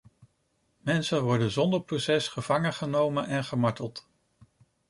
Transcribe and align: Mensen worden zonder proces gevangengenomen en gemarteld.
Mensen 0.77 1.23
worden 1.23 1.51
zonder 1.51 1.81
proces 1.81 2.27
gevangengenomen 2.27 3.25
en 3.27 3.43
gemarteld. 3.43 4.09